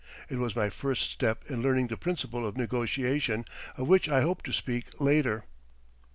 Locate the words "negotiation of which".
2.57-4.09